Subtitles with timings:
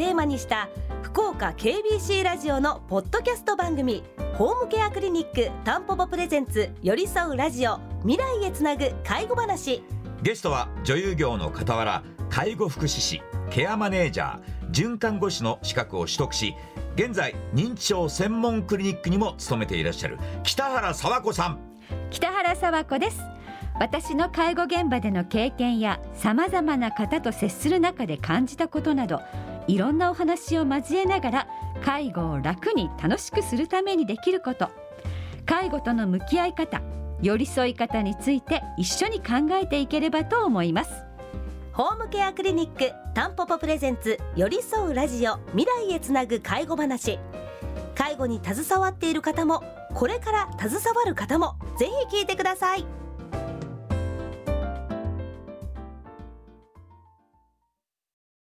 [0.00, 0.70] テーマにした
[1.02, 9.84] 福岡 KBC ラジオのポッドキャスト番組ホームケアクリニックタンポポプレゼンツ寄り添うラジオ未来へつなぐ介護話。
[10.22, 14.40] ゲストは女優業の傍ら介護福祉士ケアマネージャー
[14.70, 16.54] 准看護師の資格を取得し
[16.94, 21.58] 現在認知症専門クリニックにも勤めていらっしゃる北原沢子さん。
[22.08, 23.20] 北原沢子です。
[23.78, 29.20] 私の介護現場での経験やさまざまな方と接する中で感じたことなど
[29.66, 31.48] いろんなお話を交えながら
[31.84, 34.68] 介護を楽に楽しくするためにできること。
[35.46, 36.80] 介護との向き合い方
[37.22, 40.90] 寄り添い方について一緒に考えていければと思います。
[41.72, 47.18] ホームケアクリニックタンポポプレゼンツ寄り添うラジオ未来へつなぐ介護話。
[47.94, 49.62] 介護に携わっている方も
[49.94, 52.99] これから携わる方もぜひ聞いてください。